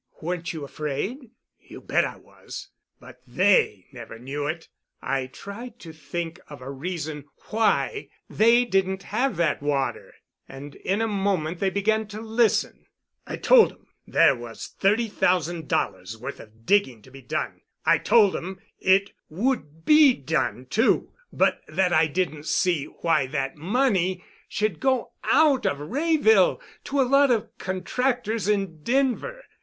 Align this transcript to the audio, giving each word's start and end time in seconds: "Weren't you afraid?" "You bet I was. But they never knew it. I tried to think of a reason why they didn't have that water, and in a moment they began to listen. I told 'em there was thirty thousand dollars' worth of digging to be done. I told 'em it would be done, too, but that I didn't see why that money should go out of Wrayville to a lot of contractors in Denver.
"Weren't 0.19 0.51
you 0.51 0.63
afraid?" 0.63 1.29
"You 1.59 1.79
bet 1.79 2.05
I 2.05 2.15
was. 2.17 2.69
But 2.99 3.19
they 3.27 3.85
never 3.91 4.17
knew 4.17 4.47
it. 4.47 4.67
I 4.99 5.27
tried 5.27 5.77
to 5.81 5.93
think 5.93 6.39
of 6.47 6.59
a 6.59 6.71
reason 6.71 7.25
why 7.51 8.09
they 8.27 8.65
didn't 8.65 9.03
have 9.03 9.37
that 9.37 9.61
water, 9.61 10.15
and 10.49 10.73
in 10.73 11.01
a 11.03 11.07
moment 11.07 11.59
they 11.59 11.69
began 11.69 12.07
to 12.07 12.19
listen. 12.19 12.87
I 13.27 13.35
told 13.35 13.73
'em 13.73 13.89
there 14.07 14.35
was 14.35 14.69
thirty 14.75 15.07
thousand 15.07 15.67
dollars' 15.67 16.17
worth 16.17 16.39
of 16.39 16.65
digging 16.65 17.03
to 17.03 17.11
be 17.11 17.21
done. 17.21 17.61
I 17.85 17.99
told 17.99 18.35
'em 18.35 18.59
it 18.79 19.11
would 19.29 19.85
be 19.85 20.15
done, 20.15 20.65
too, 20.65 21.13
but 21.31 21.61
that 21.67 21.93
I 21.93 22.07
didn't 22.07 22.47
see 22.47 22.85
why 22.85 23.27
that 23.27 23.55
money 23.55 24.25
should 24.49 24.79
go 24.79 25.11
out 25.23 25.67
of 25.67 25.79
Wrayville 25.79 26.59
to 26.85 26.99
a 26.99 27.03
lot 27.03 27.29
of 27.29 27.55
contractors 27.59 28.47
in 28.47 28.81
Denver. 28.81 29.43